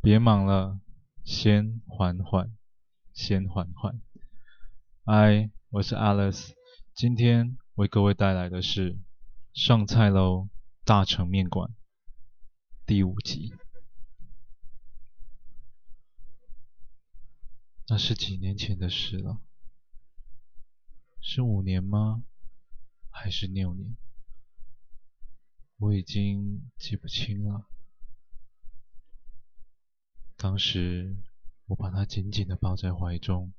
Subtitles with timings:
[0.00, 0.80] 别忙了，
[1.24, 2.56] 先缓缓，
[3.12, 4.00] 先缓缓。
[5.04, 6.52] 嗨，我是 Alice，
[6.94, 8.96] 今天为各位带来的是
[9.52, 10.48] 上菜喽，
[10.84, 11.74] 大成面馆
[12.86, 13.52] 第五集。
[17.88, 19.40] 那是几年前的事了，
[21.20, 22.22] 是五年吗？
[23.10, 23.96] 还是六年？
[25.78, 27.68] 我已经记不清了。
[30.38, 31.16] 当时
[31.66, 33.52] 我把他紧紧地抱在怀中，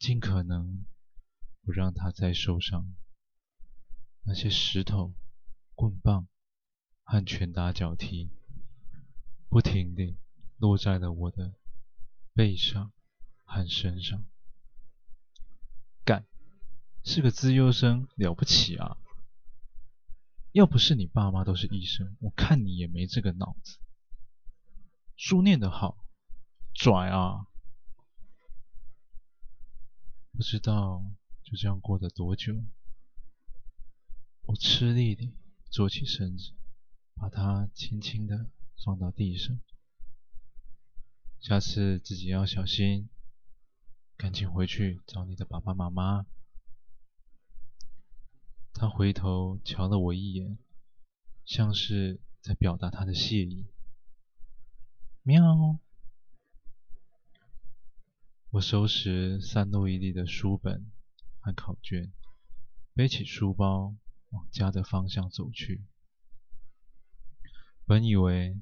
[0.00, 0.84] 尽可能
[1.62, 2.92] 不让他再受伤。
[4.24, 5.14] 那些石头、
[5.76, 6.26] 棍棒
[7.04, 8.30] 和拳打脚踢，
[9.48, 10.18] 不停地
[10.56, 11.54] 落在了我的
[12.34, 12.92] 背上
[13.44, 14.24] 和身上。
[16.04, 16.26] 干，
[17.04, 18.96] 是个资优生，了不起啊！
[20.50, 23.78] 要不是你爸妈都是医生，我看你也没这个脑子。
[25.24, 26.04] 书念得好，
[26.74, 27.46] 拽啊！
[30.32, 31.00] 不知道
[31.44, 32.52] 就这样过了多久，
[34.42, 35.32] 我吃力地
[35.70, 36.54] 坐起身子，
[37.14, 38.50] 把它轻轻地
[38.84, 39.56] 放到地上。
[41.38, 43.08] 下次自己要小心，
[44.16, 46.26] 赶紧回去找你的爸爸妈妈。
[48.72, 50.58] 他回头瞧了我一眼，
[51.44, 53.68] 像是在表达他的谢意。
[55.24, 55.78] 喵！
[58.50, 60.90] 我收拾散落一地的书本
[61.38, 62.12] 和考卷，
[62.92, 63.94] 背起书包
[64.30, 65.84] 往家的方向走去。
[67.86, 68.60] 本以为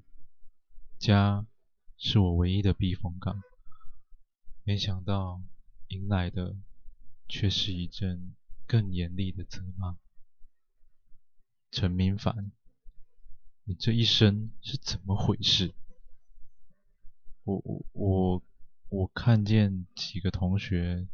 [0.98, 1.46] 家
[1.96, 3.40] 是我唯一的避风港，
[4.62, 5.42] 没想到
[5.88, 6.56] 迎来的
[7.26, 8.36] 却是一阵
[8.66, 9.96] 更严厉的责骂。
[11.70, 12.52] 陈明凡，
[13.64, 15.74] 你这一生是怎么回事？
[17.50, 18.42] 我我我
[18.90, 21.08] 我看见几个同学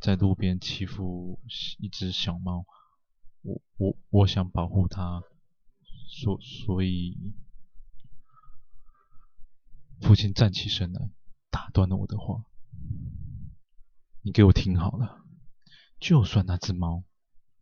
[0.00, 1.40] 在路边欺负
[1.78, 2.64] 一只小猫，
[3.42, 5.20] 我我我想保护它，
[6.06, 7.18] 所所以，
[10.00, 11.10] 父亲站起身来，
[11.50, 12.44] 打断了我的话。
[14.22, 15.24] 你给我听好了，
[15.98, 17.02] 就算那只猫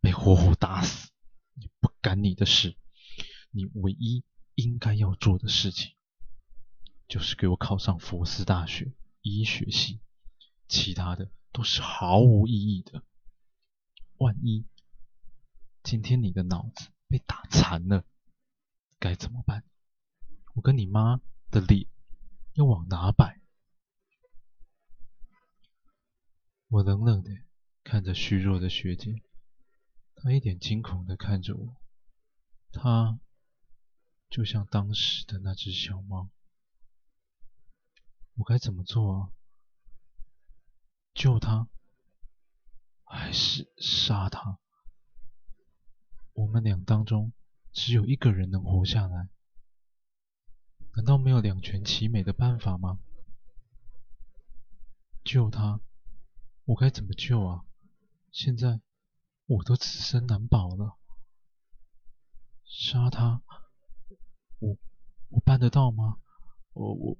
[0.01, 1.09] 被活活打死，
[1.55, 2.77] 也不干你的事。
[3.49, 4.23] 你唯一
[4.53, 5.96] 应该要做的事情。
[7.07, 8.91] 就是给我考上佛斯大学
[9.21, 10.01] 医学系，
[10.67, 13.03] 其他的都是毫无意义的。
[14.17, 14.65] 万一
[15.83, 18.03] 今天你的脑子被打残了，
[18.99, 19.63] 该怎么办？
[20.53, 21.87] 我跟你妈的脸
[22.53, 23.39] 要往哪摆？
[26.67, 27.31] 我冷冷的
[27.83, 29.21] 看着虚弱的学姐，
[30.15, 31.77] 她一脸惊恐的看着我，
[32.73, 33.17] 她
[34.29, 36.29] 就像当时的那只小猫。
[38.37, 39.31] 我该怎么做啊？
[41.15, 41.67] 救他，
[43.03, 44.59] 还是杀他？
[46.33, 47.33] 我们俩当中
[47.73, 49.29] 只有一个人能活下来，
[50.95, 52.99] 难道没有两全其美的办法吗？
[55.25, 55.81] 救他，
[56.65, 57.65] 我该怎么救啊？
[58.31, 58.81] 现在
[59.47, 60.99] 我都自身难保了。
[62.65, 63.41] 杀他，
[64.59, 64.77] 我
[65.29, 66.19] 我办得到吗？
[66.73, 67.17] 我我。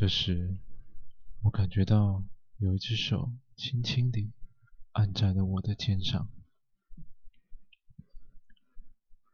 [0.00, 0.56] 这时，
[1.42, 2.24] 我感觉到
[2.58, 4.32] 有一只手轻轻地
[4.92, 6.30] 按在了我的肩上。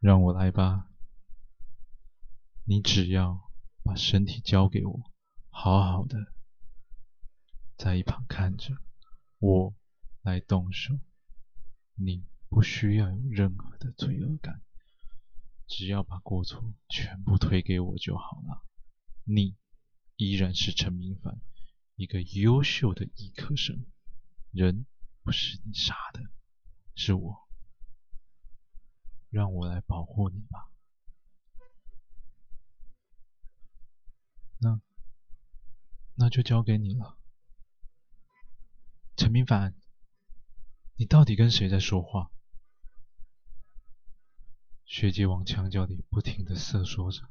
[0.01, 0.89] 让我来吧，
[2.65, 3.53] 你只要
[3.83, 5.13] 把身体交给我，
[5.51, 6.33] 好好的
[7.77, 8.75] 在一旁看着
[9.41, 9.75] 我
[10.23, 10.99] 来动手。
[11.93, 14.63] 你不需要有任何的罪恶感，
[15.67, 18.65] 只要把过错全部推给我就好了。
[19.25, 19.55] 你。
[20.17, 21.41] 依然是陈明凡，
[21.97, 23.85] 一个优秀的医科生。
[24.51, 24.87] 人
[25.23, 26.21] 不是你杀的，
[26.95, 27.49] 是我。
[29.31, 30.71] 让我来保护你吧。
[34.59, 34.81] 那，
[36.15, 37.19] 那就交给你了。
[39.17, 39.75] 陈明凡，
[40.97, 42.31] 你到底跟谁在说话？
[44.85, 47.29] 学姐往墙角里不停的瑟缩着，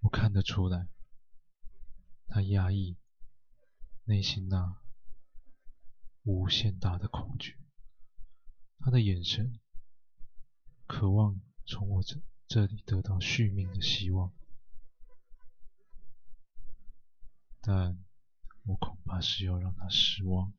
[0.00, 0.88] 我看得出来。
[2.28, 2.96] 他压抑
[4.04, 4.76] 内心那
[6.22, 7.56] 无限大的恐惧，
[8.78, 9.58] 他的眼神
[10.86, 14.32] 渴望从我这这里得到续命的希望，
[17.60, 17.98] 但
[18.64, 20.52] 我恐怕是要让他失望。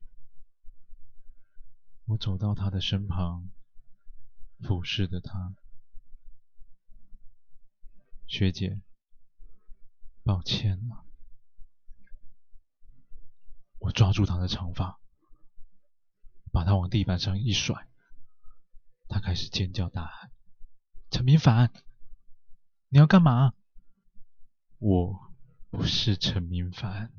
[2.05, 3.49] 我走到他的身旁，
[4.59, 5.55] 俯视着他，
[8.27, 8.81] 学姐，
[10.23, 11.06] 抱歉了。
[13.87, 14.99] 我抓住她的长发，
[16.51, 17.87] 把她往地板上一甩，
[19.07, 20.29] 她开始尖叫大喊
[21.09, 21.71] ：“陈明凡，
[22.89, 23.53] 你要干嘛？”
[24.77, 25.33] 我
[25.69, 27.13] 不是陈明凡。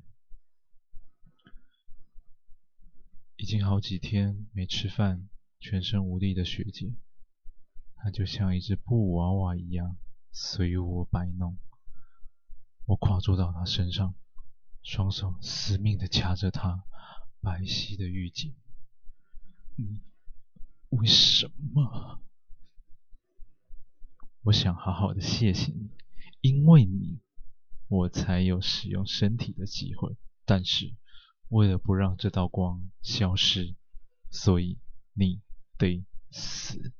[3.36, 5.26] 已经好几天没吃饭，
[5.58, 6.94] 全身无力的学姐，
[7.96, 9.96] 她就像一只布娃娃一样
[10.32, 11.56] 随我摆弄。
[12.84, 14.14] 我跨坐到她身上。
[14.88, 16.82] 双手死命地掐着她
[17.42, 18.56] 白皙的玉颈。
[19.76, 20.00] 你
[20.88, 22.22] 为什么？
[24.44, 25.90] 我想好好的谢谢你，
[26.40, 27.20] 因为你，
[27.88, 30.16] 我才有使用身体的机会。
[30.46, 30.96] 但是，
[31.48, 33.76] 为了不让这道光消失，
[34.30, 34.78] 所以
[35.12, 35.42] 你
[35.76, 36.94] 得死。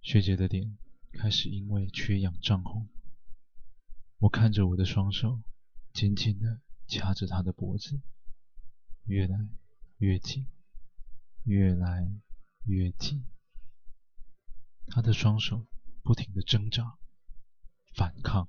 [0.00, 0.78] 学姐的脸
[1.10, 2.88] 开始因为缺氧涨红。
[4.18, 5.40] 我看着我的双手，
[5.92, 8.00] 紧紧地掐着他的脖子，
[9.04, 9.48] 越来
[9.98, 10.48] 越紧，
[11.44, 12.10] 越来
[12.64, 13.24] 越紧。
[14.88, 15.68] 他的双手
[16.02, 16.98] 不停地挣扎、
[17.94, 18.48] 反抗，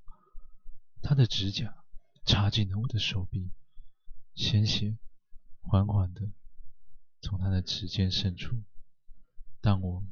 [1.04, 1.84] 他的指甲
[2.26, 3.52] 插进了我的手臂，
[4.34, 4.98] 鲜血
[5.62, 6.32] 缓缓地
[7.22, 8.64] 从他的指尖渗出，
[9.62, 10.04] 但我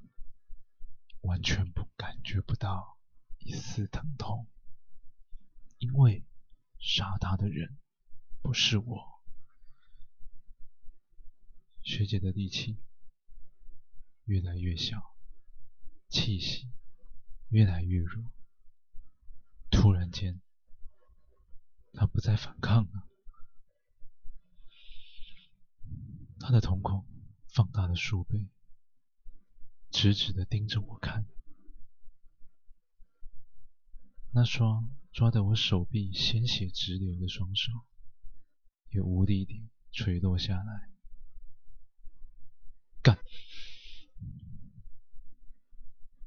[1.21, 2.99] 完全不感觉不到
[3.39, 4.47] 一丝疼痛。
[5.97, 6.23] 因为
[6.77, 7.75] 杀他的人
[8.43, 9.23] 不是我，
[11.81, 12.77] 学姐的力气
[14.25, 15.15] 越来越小，
[16.07, 16.69] 气息
[17.49, 18.31] 越来越弱。
[19.71, 20.39] 突然间，
[21.93, 23.09] 她不再反抗了，
[26.39, 27.07] 她的瞳孔
[27.47, 28.47] 放大了数倍，
[29.89, 31.25] 直直地盯着我看，
[34.31, 34.95] 那双。
[35.17, 37.71] 抓得我手臂鲜血直流的双手，
[38.91, 40.91] 也无力地垂落下来。
[43.01, 43.17] 干！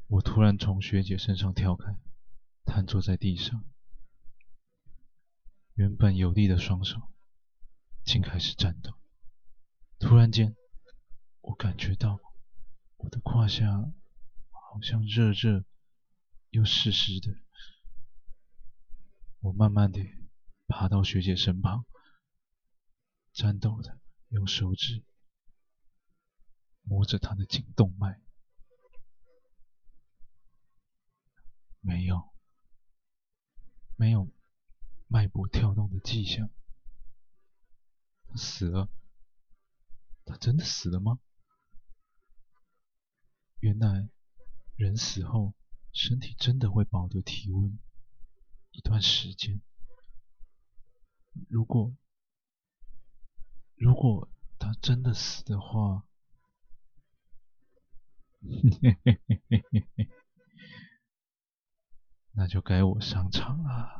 [0.09, 2.01] 我突然从学姐身上跳开，
[2.65, 3.65] 瘫坐在地上。
[5.75, 7.13] 原本有力的双手，
[8.03, 8.99] 竟开始颤抖。
[10.01, 10.57] 突然间，
[11.43, 12.19] 我感觉到
[12.97, 15.65] 我的胯下好像热热
[16.49, 17.39] 又湿湿的。
[19.41, 20.07] 我慢慢地
[20.67, 21.87] 爬到学姐身旁，
[23.33, 23.99] 颤抖的
[24.29, 25.03] 用手指
[26.83, 28.21] 摸着她的颈动脉，
[31.81, 32.31] 没有，
[33.97, 34.31] 没有
[35.07, 36.51] 脉搏跳动的迹象。
[38.29, 38.91] 她死了？
[40.27, 41.19] 她真的死了吗？
[43.61, 44.11] 原来
[44.77, 45.55] 人死后
[45.93, 47.79] 身体真的会保留体温。
[48.72, 49.61] 一段时间，
[51.49, 51.94] 如果
[53.76, 54.28] 如果
[54.58, 56.05] 他真的死的话，
[62.32, 64.00] 那就该我上场了。